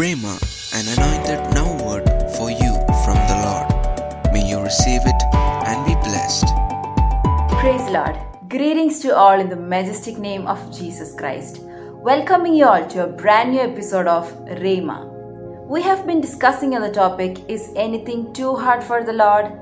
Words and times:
Rhema, 0.00 0.32
an 0.72 0.86
anointed 0.96 1.52
now 1.52 1.68
word 1.84 2.08
for 2.34 2.50
you 2.50 2.72
from 3.04 3.18
the 3.28 3.36
Lord. 3.44 4.32
May 4.32 4.48
you 4.48 4.58
receive 4.58 5.02
it 5.04 5.22
and 5.34 5.84
be 5.84 5.92
blessed. 5.96 6.46
Praise 7.60 7.86
Lord. 7.90 8.16
Greetings 8.48 9.00
to 9.00 9.14
all 9.14 9.38
in 9.38 9.50
the 9.50 9.56
majestic 9.56 10.16
name 10.16 10.46
of 10.46 10.58
Jesus 10.74 11.14
Christ. 11.14 11.58
Welcoming 11.60 12.54
you 12.54 12.64
all 12.64 12.88
to 12.88 13.04
a 13.04 13.08
brand 13.08 13.50
new 13.50 13.60
episode 13.60 14.06
of 14.06 14.32
Rhema. 14.62 15.06
We 15.68 15.82
have 15.82 16.06
been 16.06 16.22
discussing 16.22 16.74
on 16.74 16.80
the 16.80 16.90
topic 16.90 17.38
Is 17.50 17.70
anything 17.76 18.32
too 18.32 18.56
hard 18.56 18.82
for 18.82 19.04
the 19.04 19.12
Lord? 19.12 19.52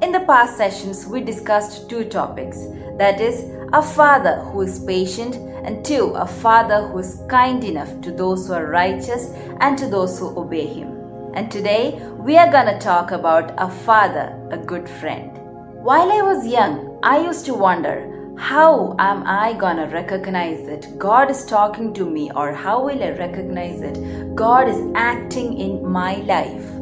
In 0.00 0.12
the 0.12 0.20
past 0.20 0.56
sessions, 0.56 1.06
we 1.06 1.22
discussed 1.22 1.90
two 1.90 2.04
topics 2.04 2.58
that 2.98 3.20
is, 3.20 3.42
a 3.72 3.82
father 3.82 4.36
who 4.46 4.62
is 4.62 4.78
patient, 4.78 5.34
and 5.64 5.84
two, 5.84 6.06
a 6.14 6.26
father 6.26 6.88
who 6.88 6.98
is 6.98 7.20
kind 7.28 7.62
enough 7.62 8.00
to 8.00 8.10
those 8.10 8.46
who 8.46 8.54
are 8.54 8.70
righteous 8.70 9.30
and 9.60 9.76
to 9.76 9.86
those 9.86 10.18
who 10.18 10.38
obey 10.38 10.66
him. 10.66 10.94
And 11.34 11.50
today, 11.50 12.00
we 12.16 12.38
are 12.38 12.50
gonna 12.50 12.78
talk 12.80 13.10
about 13.10 13.52
a 13.58 13.68
father, 13.68 14.34
a 14.50 14.56
good 14.56 14.88
friend. 14.88 15.36
While 15.82 16.10
I 16.10 16.22
was 16.22 16.46
young, 16.46 16.98
I 17.02 17.20
used 17.20 17.44
to 17.46 17.54
wonder 17.54 18.14
how 18.38 18.96
am 18.98 19.24
I 19.26 19.52
gonna 19.52 19.86
recognize 19.88 20.64
that 20.66 20.98
God 20.98 21.30
is 21.30 21.44
talking 21.44 21.92
to 21.94 22.08
me, 22.08 22.30
or 22.34 22.52
how 22.52 22.84
will 22.84 23.02
I 23.02 23.10
recognize 23.10 23.80
that 23.80 24.34
God 24.34 24.68
is 24.68 24.80
acting 24.94 25.58
in 25.58 25.86
my 25.86 26.16
life? 26.22 26.77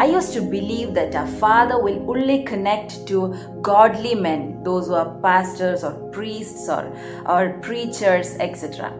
I 0.00 0.06
used 0.06 0.32
to 0.32 0.40
believe 0.40 0.94
that 0.94 1.14
a 1.14 1.26
father 1.26 1.78
will 1.78 2.10
only 2.10 2.42
connect 2.44 3.06
to 3.08 3.34
godly 3.60 4.14
men, 4.14 4.64
those 4.64 4.86
who 4.86 4.94
are 4.94 5.14
pastors 5.20 5.84
or 5.84 5.92
priests 6.10 6.70
or, 6.70 6.90
or 7.26 7.58
preachers, 7.60 8.34
etc. 8.40 8.94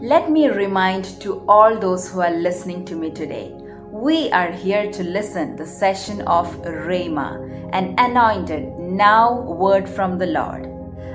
Let 0.00 0.28
me 0.28 0.48
remind 0.48 1.04
to 1.20 1.44
all 1.46 1.78
those 1.78 2.10
who 2.10 2.22
are 2.22 2.32
listening 2.32 2.84
to 2.86 2.96
me 2.96 3.12
today. 3.12 3.52
We 3.92 4.32
are 4.32 4.50
here 4.50 4.90
to 4.90 5.04
listen 5.04 5.54
the 5.54 5.64
session 5.64 6.22
of 6.22 6.60
Rhema, 6.64 7.70
an 7.72 7.94
anointed 7.96 8.80
now 8.80 9.42
word 9.42 9.88
from 9.88 10.18
the 10.18 10.26
Lord. 10.26 10.66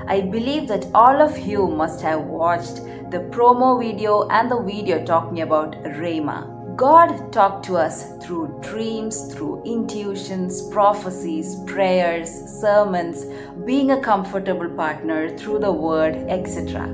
I 0.08 0.22
believe 0.22 0.68
that 0.68 0.86
all 0.94 1.20
of 1.20 1.38
you 1.38 1.66
must 1.66 2.00
have 2.00 2.22
watched 2.22 2.76
the 3.10 3.28
promo 3.30 3.78
video 3.78 4.26
and 4.28 4.50
the 4.50 4.62
video 4.62 5.04
talking 5.04 5.42
about 5.42 5.74
Rhema. 5.84 6.55
God 6.76 7.32
talked 7.32 7.64
to 7.66 7.76
us 7.78 8.04
through 8.22 8.58
dreams, 8.60 9.32
through 9.32 9.62
intuitions, 9.64 10.60
prophecies, 10.68 11.56
prayers, 11.64 12.28
sermons, 12.60 13.24
being 13.64 13.92
a 13.92 14.00
comfortable 14.02 14.68
partner 14.68 15.34
through 15.38 15.60
the 15.60 15.72
word, 15.72 16.16
etc. 16.28 16.88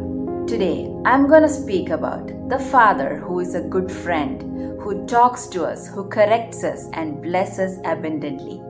Today, 0.47 0.89
I'm 1.05 1.27
going 1.27 1.43
to 1.43 1.49
speak 1.49 1.91
about 1.91 2.29
the 2.49 2.61
Father 2.61 3.17
who 3.17 3.41
is 3.41 3.57
a 3.57 3.61
good 3.61 3.91
friend, 3.91 4.43
who 4.81 5.05
talks 5.07 5.49
to 5.49 5.65
us, 5.65 5.89
who 5.89 6.09
corrects 6.09 6.63
us, 6.63 6.87
and 6.93 7.21
blesses 7.21 7.79
abundantly. 7.85 8.63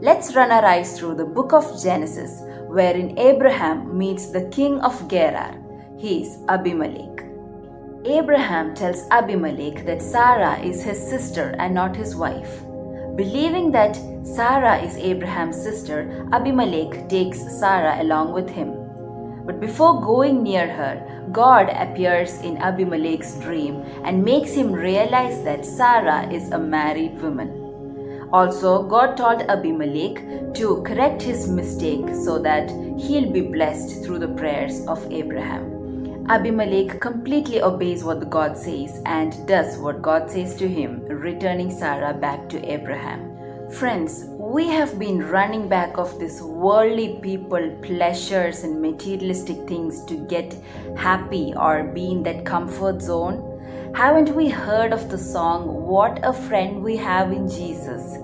Let's 0.00 0.36
run 0.36 0.52
our 0.52 0.64
eyes 0.64 0.96
through 0.96 1.16
the 1.16 1.24
book 1.24 1.52
of 1.52 1.82
Genesis, 1.82 2.40
wherein 2.68 3.18
Abraham 3.18 3.98
meets 3.98 4.30
the 4.30 4.48
king 4.50 4.78
of 4.82 5.08
Gerar. 5.08 5.58
He 5.98 6.22
is 6.22 6.38
Abimelech. 6.48 7.21
Abraham 8.04 8.74
tells 8.74 9.06
Abimelech 9.12 9.86
that 9.86 10.02
Sarah 10.02 10.58
is 10.58 10.82
his 10.82 10.98
sister 10.98 11.54
and 11.60 11.72
not 11.72 11.94
his 11.94 12.16
wife. 12.16 12.62
Believing 13.14 13.70
that 13.70 13.94
Sarah 14.24 14.82
is 14.82 14.96
Abraham's 14.96 15.62
sister, 15.62 16.26
Abimelech 16.32 17.08
takes 17.08 17.38
Sarah 17.60 18.02
along 18.02 18.32
with 18.32 18.50
him. 18.50 18.74
But 19.46 19.60
before 19.60 20.00
going 20.00 20.42
near 20.42 20.68
her, 20.68 21.28
God 21.30 21.68
appears 21.68 22.38
in 22.40 22.56
Abimelech's 22.56 23.38
dream 23.38 23.82
and 24.04 24.24
makes 24.24 24.52
him 24.52 24.72
realize 24.72 25.44
that 25.44 25.64
Sarah 25.64 26.28
is 26.28 26.50
a 26.50 26.58
married 26.58 27.22
woman. 27.22 28.28
Also, 28.32 28.82
God 28.82 29.16
told 29.16 29.42
Abimelech 29.42 30.54
to 30.54 30.82
correct 30.82 31.22
his 31.22 31.48
mistake 31.48 32.08
so 32.24 32.40
that 32.40 32.68
he'll 32.98 33.30
be 33.30 33.42
blessed 33.42 34.02
through 34.02 34.18
the 34.18 34.34
prayers 34.34 34.84
of 34.86 35.06
Abraham. 35.12 35.81
Abimelech 36.28 37.00
completely 37.00 37.60
obeys 37.60 38.04
what 38.04 38.30
God 38.30 38.56
says 38.56 39.02
and 39.06 39.46
does 39.46 39.76
what 39.78 40.00
God 40.00 40.30
says 40.30 40.54
to 40.56 40.68
him, 40.68 41.04
returning 41.06 41.68
Sarah 41.68 42.14
back 42.14 42.48
to 42.50 42.72
Abraham. 42.72 43.28
Friends, 43.72 44.26
we 44.38 44.68
have 44.68 45.00
been 45.00 45.28
running 45.28 45.68
back 45.68 45.98
of 45.98 46.18
this 46.20 46.40
worldly 46.40 47.18
people, 47.22 47.76
pleasures, 47.82 48.62
and 48.62 48.80
materialistic 48.80 49.66
things 49.66 50.04
to 50.04 50.14
get 50.14 50.56
happy 50.96 51.54
or 51.56 51.84
be 51.84 52.12
in 52.12 52.22
that 52.22 52.46
comfort 52.46 53.02
zone. 53.02 53.48
Haven't 53.94 54.34
we 54.36 54.48
heard 54.48 54.92
of 54.92 55.10
the 55.10 55.18
song, 55.18 55.86
What 55.86 56.20
a 56.22 56.32
Friend 56.32 56.82
We 56.82 56.96
Have 56.98 57.32
in 57.32 57.48
Jesus? 57.48 58.18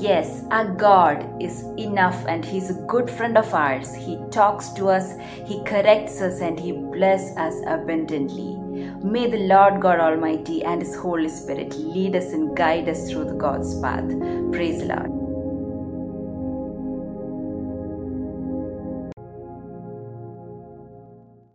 Yes, 0.00 0.44
our 0.50 0.64
God 0.64 1.42
is 1.42 1.62
enough 1.76 2.24
and 2.26 2.42
He's 2.42 2.70
a 2.70 2.82
good 2.92 3.10
friend 3.10 3.36
of 3.36 3.52
ours. 3.52 3.94
He 3.94 4.18
talks 4.30 4.70
to 4.70 4.88
us, 4.88 5.12
He 5.44 5.62
corrects 5.64 6.22
us, 6.22 6.40
and 6.40 6.58
He 6.58 6.72
blesses 6.72 7.36
us 7.36 7.54
abundantly. 7.66 8.56
May 9.04 9.30
the 9.30 9.46
Lord 9.46 9.82
God 9.82 10.00
Almighty 10.00 10.64
and 10.64 10.80
His 10.80 10.96
Holy 10.96 11.28
Spirit 11.28 11.76
lead 11.76 12.16
us 12.16 12.32
and 12.32 12.56
guide 12.56 12.88
us 12.88 13.10
through 13.10 13.26
the 13.26 13.34
God's 13.34 13.78
path. 13.80 14.08
Praise 14.52 14.80
the 14.80 14.86
Lord. 14.86 15.29